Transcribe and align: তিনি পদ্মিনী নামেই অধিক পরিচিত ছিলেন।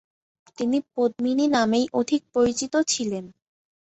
তিনি 0.57 0.77
পদ্মিনী 0.93 1.45
নামেই 1.55 1.85
অধিক 1.99 2.21
পরিচিত 2.35 2.73
ছিলেন। 2.87 3.25